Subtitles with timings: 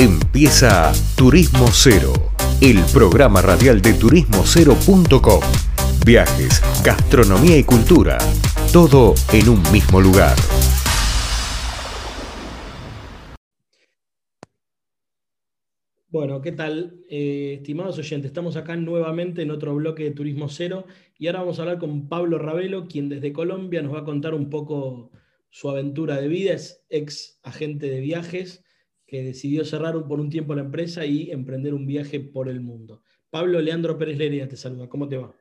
[0.00, 2.12] Empieza Turismo Cero,
[2.60, 5.40] el programa radial de turismocero.com.
[6.06, 8.16] Viajes, gastronomía y cultura,
[8.72, 10.36] todo en un mismo lugar.
[16.10, 18.28] Bueno, ¿qué tal, eh, estimados oyentes?
[18.28, 20.86] Estamos acá nuevamente en otro bloque de Turismo Cero
[21.18, 24.34] y ahora vamos a hablar con Pablo Ravelo, quien desde Colombia nos va a contar
[24.34, 25.10] un poco
[25.50, 26.52] su aventura de vida.
[26.52, 28.62] Es ex agente de viajes
[29.08, 33.02] que decidió cerrar por un tiempo la empresa y emprender un viaje por el mundo.
[33.30, 34.86] Pablo Leandro Pérez Lería te saluda.
[34.86, 35.34] ¿Cómo te va?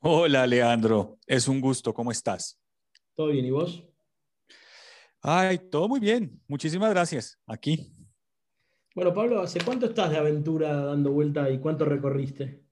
[0.00, 1.18] Hola, Leandro.
[1.26, 1.94] Es un gusto.
[1.94, 2.60] ¿Cómo estás?
[3.14, 3.46] Todo bien.
[3.46, 3.82] ¿Y vos?
[5.22, 6.38] Ay, todo muy bien.
[6.46, 7.40] Muchísimas gracias.
[7.46, 7.90] Aquí.
[8.94, 12.62] Bueno, Pablo, ¿hace cuánto estás de aventura dando vuelta y cuánto recorriste?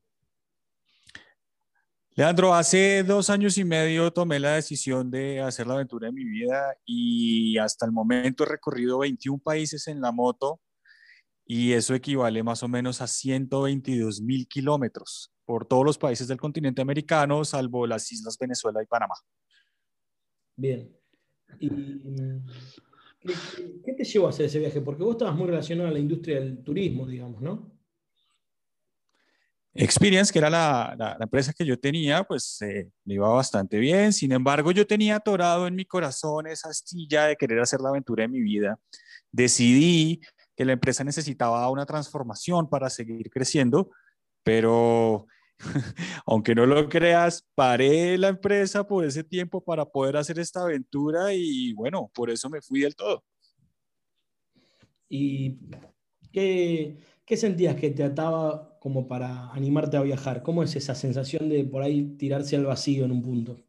[2.17, 6.23] Leandro, hace dos años y medio tomé la decisión de hacer la aventura de mi
[6.23, 10.61] vida y hasta el momento he recorrido 21 países en la moto
[11.45, 16.39] y eso equivale más o menos a 122 mil kilómetros por todos los países del
[16.39, 19.15] continente americano, salvo las islas Venezuela y Panamá.
[20.57, 20.97] Bien.
[21.59, 21.69] ¿Y
[23.85, 24.81] qué te llevó a hacer ese viaje?
[24.81, 27.74] Porque vos estabas muy relacionado a la industria del turismo, digamos, ¿no?
[29.75, 34.13] Experience, que era la, empresa que yo tenía, pues eh, me iba bastante bien.
[34.13, 38.23] Sin embargo, yo tenía atorado en mi corazón esa astilla de querer hacer la aventura
[38.23, 38.79] de mi vida.
[39.33, 40.21] Decidí
[40.57, 43.91] que la empresa necesitaba una transformación para seguir creciendo,
[44.45, 45.27] pero
[46.27, 51.35] aunque no lo creas, paré la empresa por ese tiempo para poder hacer esta aventura
[51.35, 53.25] y bueno, por eso me fui del todo.
[55.09, 55.59] ¿Y
[56.33, 60.43] qué, qué sentías que te ataba como para animarte a viajar?
[60.43, 63.61] ¿Cómo es esa sensación de por ahí tirarse al vacío en un punto?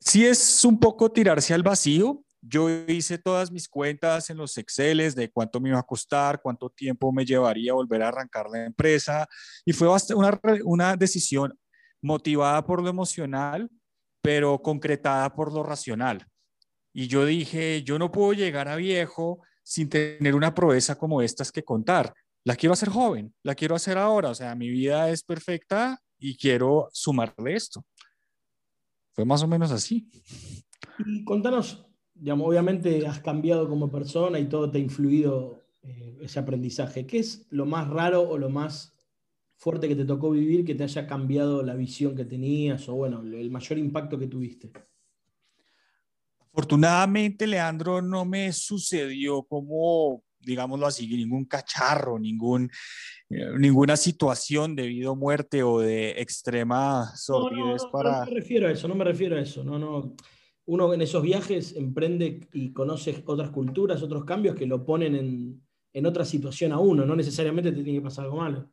[0.00, 2.24] Sí es un poco tirarse al vacío.
[2.40, 6.68] Yo hice todas mis cuentas en los Exceles de cuánto me iba a costar, cuánto
[6.68, 9.28] tiempo me llevaría volver a arrancar la empresa
[9.64, 11.56] y fue una, una decisión
[12.00, 13.70] motivada por lo emocional,
[14.20, 16.26] pero concretada por lo racional.
[16.92, 21.52] Y yo dije, yo no puedo llegar a viejo sin tener una proeza como estas
[21.52, 22.12] que contar
[22.44, 26.36] la quiero hacer joven, la quiero hacer ahora, o sea, mi vida es perfecta y
[26.36, 27.84] quiero sumarle esto.
[29.12, 30.08] Fue más o menos así.
[31.06, 36.40] Y contanos, digamos, obviamente has cambiado como persona y todo te ha influido eh, ese
[36.40, 37.06] aprendizaje.
[37.06, 38.92] ¿Qué es lo más raro o lo más
[39.56, 43.20] fuerte que te tocó vivir que te haya cambiado la visión que tenías o bueno,
[43.20, 44.72] el mayor impacto que tuviste?
[46.52, 52.70] Afortunadamente, Leandro, no me sucedió como digámoslo así, ningún cacharro, ningún,
[53.30, 58.20] eh, ninguna situación de vida o muerte o de extrema sordidez para...
[58.20, 60.14] No me refiero a eso, no me refiero a eso, no, no.
[60.64, 65.62] Uno en esos viajes emprende y conoce otras culturas, otros cambios que lo ponen en,
[65.92, 68.70] en otra situación a uno, no necesariamente te tiene que pasar algo malo.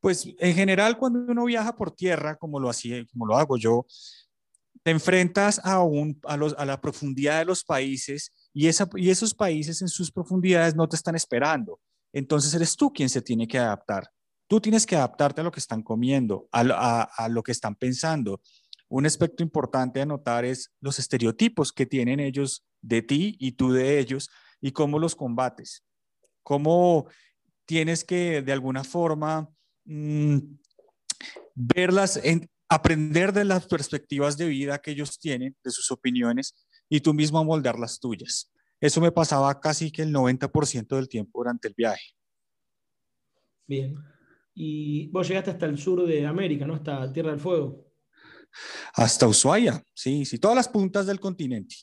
[0.00, 3.86] Pues en general cuando uno viaja por tierra, como lo, hacía, como lo hago yo,
[4.84, 9.08] te enfrentas a, un, a, los, a la profundidad de los países y, esa, y
[9.08, 11.80] esos países en sus profundidades no te están esperando.
[12.12, 14.10] Entonces eres tú quien se tiene que adaptar.
[14.46, 18.42] Tú tienes que adaptarte a lo que están comiendo, a, a, lo que están pensando.
[18.88, 23.72] Un aspecto importante a notar es los estereotipos que tienen ellos de ti y tú
[23.72, 24.28] de ellos
[24.60, 25.82] y cómo los combates.
[26.42, 27.06] Cómo
[27.64, 29.48] tienes que de alguna forma
[29.86, 30.38] mm,
[31.54, 36.54] verlas, en, aprender de las perspectivas de vida que ellos tienen, de sus opiniones
[36.88, 38.52] y tú mismo moldar las tuyas.
[38.80, 42.14] Eso me pasaba casi que el 90% del tiempo durante el viaje.
[43.66, 43.96] Bien.
[44.54, 46.74] Y vos llegaste hasta el sur de América, ¿no?
[46.74, 47.92] Hasta Tierra del Fuego.
[48.94, 51.74] Hasta Ushuaia, sí, sí, todas las puntas del continente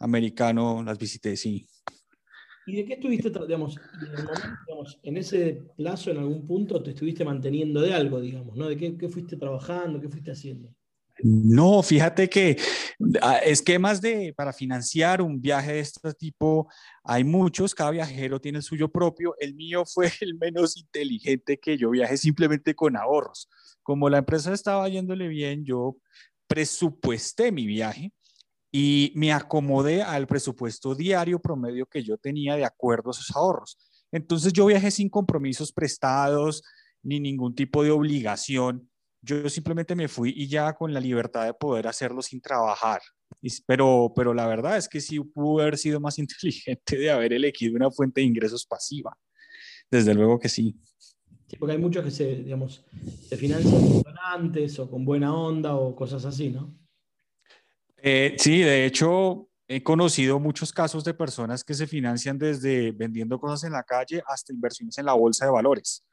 [0.00, 1.66] americano las visité, sí.
[2.66, 3.78] ¿Y de qué estuviste, digamos,
[5.02, 8.68] en ese plazo, en algún punto, te estuviste manteniendo de algo, digamos, ¿no?
[8.68, 10.74] ¿De qué, qué fuiste trabajando, qué fuiste haciendo?
[11.22, 12.56] No, fíjate que
[13.44, 16.68] esquemas de para financiar un viaje de este tipo
[17.04, 19.34] hay muchos, cada viajero tiene el suyo propio.
[19.38, 23.48] El mío fue el menos inteligente que yo viajé simplemente con ahorros.
[23.82, 25.96] Como la empresa estaba yéndole bien, yo
[26.46, 28.12] presupuesté mi viaje
[28.76, 33.78] y me acomodé al presupuesto diario promedio que yo tenía de acuerdo a esos ahorros.
[34.10, 36.64] Entonces yo viajé sin compromisos prestados
[37.00, 38.90] ni ningún tipo de obligación
[39.24, 43.00] yo simplemente me fui y ya con la libertad de poder hacerlo sin trabajar.
[43.66, 47.74] Pero, pero la verdad es que sí pudo haber sido más inteligente de haber elegido
[47.76, 49.16] una fuente de ingresos pasiva.
[49.90, 50.76] Desde luego que sí.
[51.46, 52.84] Sí, porque hay muchos que se, digamos,
[53.28, 56.74] se financian con donantes o con buena onda o cosas así, ¿no?
[58.06, 63.40] Eh, sí, de hecho, he conocido muchos casos de personas que se financian desde vendiendo
[63.40, 66.04] cosas en la calle hasta inversiones en la bolsa de valores.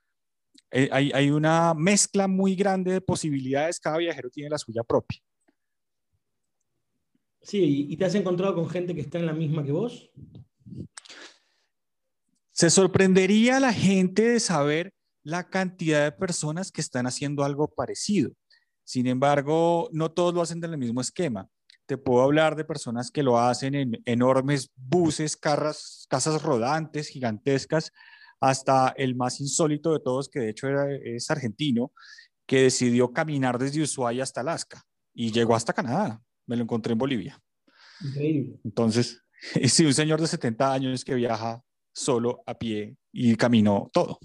[0.72, 5.20] Eh, hay, hay, una mezcla muy grande de posibilidades, cada viajero tiene la suya propia.
[7.42, 10.10] Sí, ¿y te has encontrado con gente que está en la misma que vos?
[12.54, 17.68] Se sorprendería a la gente de saber la cantidad de personas que están haciendo algo
[17.68, 18.32] parecido.
[18.86, 21.50] Sin embargo, no todos lo hacen del mismo esquema.
[21.92, 27.92] Te puedo hablar de personas que lo hacen en enormes buses, carras, casas rodantes, gigantescas,
[28.40, 31.92] hasta el más insólito de todos, que de hecho es argentino,
[32.46, 34.82] que decidió caminar desde Ushuaia hasta Alaska
[35.14, 36.22] y llegó hasta Canadá.
[36.48, 37.38] Me lo encontré en Bolivia.
[38.00, 38.62] Increíble.
[38.64, 39.22] Entonces,
[39.68, 41.62] sí, un señor de 70 años que viaja
[41.92, 44.18] solo a pie y caminó todo.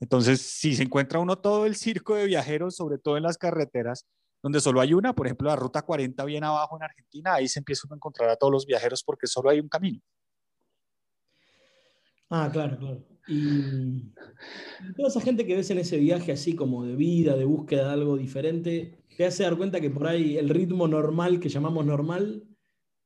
[0.00, 4.06] Entonces, si se encuentra uno todo el circo de viajeros, sobre todo en las carreteras,
[4.42, 7.58] donde solo hay una, por ejemplo, la ruta 40 bien abajo en Argentina, ahí se
[7.58, 10.00] empieza a encontrar a todos los viajeros porque solo hay un camino.
[12.30, 13.04] Ah, claro, claro.
[13.26, 14.12] Y
[14.96, 17.92] toda esa gente que ves en ese viaje así como de vida, de búsqueda de
[17.92, 22.44] algo diferente, te hace dar cuenta que por ahí el ritmo normal que llamamos normal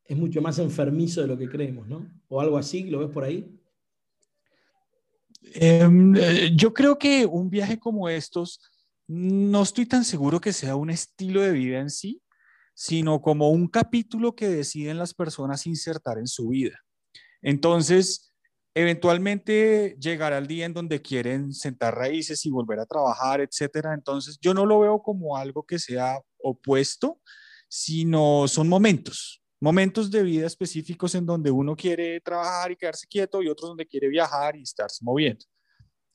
[0.04, 2.08] es mucho más enfermizo de lo que creemos, ¿no?
[2.28, 3.58] O algo así, ¿lo ves por ahí?
[5.54, 8.60] Em, eh, yo creo que un viaje como estos,
[9.12, 12.22] no estoy tan seguro que sea un estilo de vida en sí,
[12.74, 16.78] sino como un capítulo que deciden las personas insertar en su vida.
[17.42, 18.32] Entonces,
[18.74, 23.92] Eventualmente llegará el día en donde quieren sentar raíces y volver a trabajar, etcétera.
[23.92, 27.20] Entonces, yo no lo veo como algo que sea opuesto,
[27.68, 33.42] sino son momentos, momentos de vida específicos en donde uno quiere trabajar y quedarse quieto
[33.42, 35.44] y otros donde quiere viajar y estarse moviendo.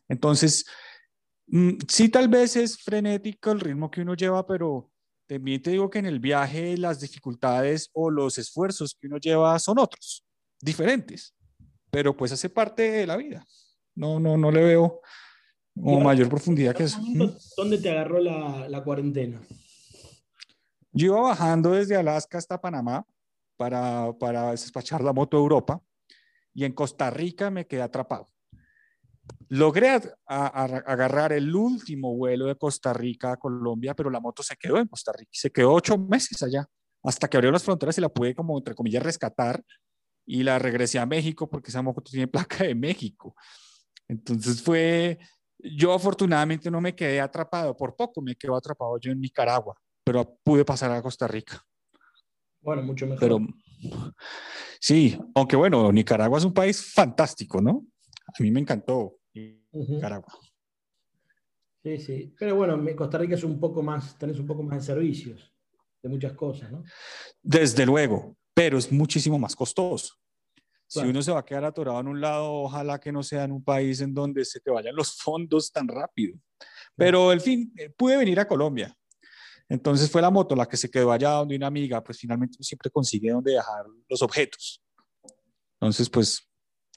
[0.09, 0.65] Entonces,
[1.87, 4.91] sí, tal vez es frenético el ritmo que uno lleva, pero
[5.27, 9.57] también te digo que en el viaje las dificultades o los esfuerzos que uno lleva
[9.59, 10.23] son otros,
[10.61, 11.37] diferentes
[11.89, 13.45] pero pues hace parte de la vida.
[13.95, 15.01] No, no, no le veo
[15.75, 16.99] mayor profundidad que eso.
[17.55, 19.41] ¿Dónde te agarró la, la, cuarentena?
[20.91, 23.05] Yo iba bajando desde Alaska hasta Panamá
[23.55, 25.81] para, para despachar la moto a Europa
[26.53, 28.29] y en Costa Rica me quedé atrapado.
[29.49, 34.77] Logré agarrar el último vuelo de Costa Rica a Colombia, pero la moto se quedó
[34.77, 36.67] en Costa Rica, se quedó ocho meses allá,
[37.03, 39.63] hasta que abrió las fronteras y la pude como, entre comillas, rescatar
[40.25, 43.35] y la regresé a México porque esa moto tiene placa de México.
[44.09, 45.17] Entonces fue,
[45.57, 50.37] yo afortunadamente no me quedé atrapado, por poco me quedo atrapado yo en Nicaragua, pero
[50.43, 51.63] pude pasar a Costa Rica.
[52.59, 53.19] Bueno, mucho mejor.
[53.19, 53.39] Pero
[54.81, 57.85] sí, aunque bueno, Nicaragua es un país fantástico, ¿no?
[58.27, 59.19] A mí me encantó
[59.71, 60.33] Nicaragua.
[61.83, 62.35] Sí, sí.
[62.37, 65.53] Pero bueno, Costa Rica es un poco más, tenés un poco más de servicios,
[66.01, 66.83] de muchas cosas, ¿no?
[67.41, 70.15] Desde luego pero es muchísimo más costoso.
[70.87, 73.51] Si uno se va a quedar atorado en un lado, ojalá que no sea en
[73.51, 76.39] un país en donde se te vayan los fondos tan rápido.
[76.95, 78.97] Pero, en fin, eh, pude venir a Colombia.
[79.69, 82.89] Entonces fue la moto la que se quedó allá donde una amiga, pues finalmente siempre
[82.89, 84.81] consigue donde dejar los objetos.
[85.73, 86.49] Entonces, pues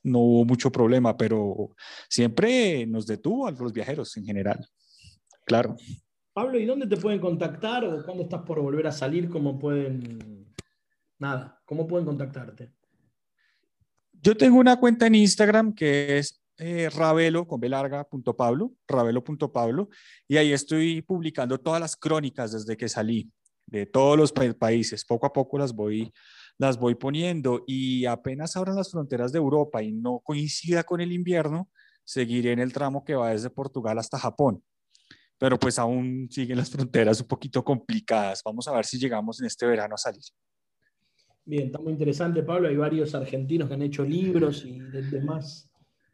[0.03, 1.75] no hubo mucho problema, pero
[2.09, 4.67] siempre nos detuvo a los viajeros en general.
[5.45, 5.77] Claro.
[6.33, 9.29] Pablo, ¿y dónde te pueden contactar o cuándo estás por volver a salir?
[9.29, 10.41] ¿Cómo pueden
[11.21, 12.73] nada, ¿cómo pueden contactarte?
[14.13, 17.61] Yo tengo una cuenta en Instagram que es eh, ravelo con
[18.37, 19.89] Pablo, ravelo.pablo,
[20.27, 23.31] y ahí estoy publicando todas las crónicas desde que salí
[23.67, 25.05] de todos los países.
[25.05, 26.13] Poco a poco las voy,
[26.61, 31.11] las voy poniendo y apenas abran las fronteras de Europa y no coincida con el
[31.11, 31.71] invierno,
[32.05, 34.63] seguiré en el tramo que va desde Portugal hasta Japón.
[35.39, 38.43] Pero pues aún siguen las fronteras un poquito complicadas.
[38.45, 40.23] Vamos a ver si llegamos en este verano a salir.
[41.47, 42.69] Bien, está muy interesante, Pablo.
[42.69, 45.67] Hay varios argentinos que han hecho libros y demás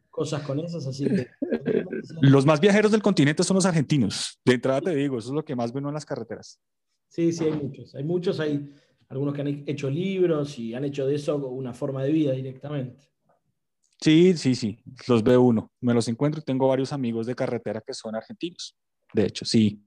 [0.09, 1.27] cosas con esas, así que...
[2.21, 4.39] Los más viajeros del continente son los argentinos.
[4.45, 6.57] De entrada te digo, eso es lo que más veo en las carreteras.
[7.09, 7.95] Sí, sí, hay muchos.
[7.95, 8.73] Hay muchos, hay
[9.09, 13.09] algunos que han hecho libros y han hecho de eso una forma de vida directamente.
[13.99, 15.71] Sí, sí, sí, los veo uno.
[15.81, 18.77] Me los encuentro y tengo varios amigos de carretera que son argentinos.
[19.13, 19.83] De hecho, sí.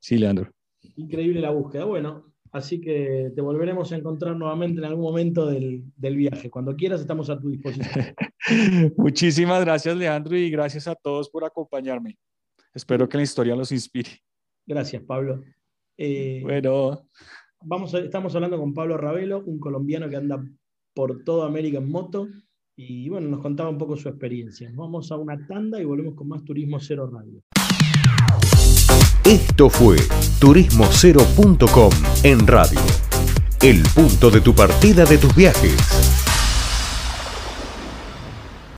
[0.00, 0.50] Sí, Leandro.
[0.96, 1.84] Increíble la búsqueda.
[1.84, 6.50] Bueno, Así que te volveremos a encontrar nuevamente en algún momento del, viaje.
[6.50, 8.14] Cuando quieras, estamos a tu disposición.
[8.96, 12.18] Muchísimas gracias, Leandro, y gracias a todos por acompañarme.
[12.74, 14.10] Espero que la historia los inspire.
[14.66, 15.42] Gracias, Pablo.
[15.96, 17.08] Eh, bueno.
[17.62, 20.42] Vamos estamos hablando con Pablo Ravelo, un colombiano que anda
[20.94, 22.26] por toda América en moto.
[22.74, 24.70] Y bueno, nos contaba un poco su experiencia.
[24.74, 27.42] Vamos a una tanda y volvemos con más Turismo Cero Radio.
[29.26, 29.96] Esto fue
[30.40, 31.90] turismocero.com
[32.24, 32.80] en radio.
[33.60, 36.29] el punto de tu partida de tus viajes.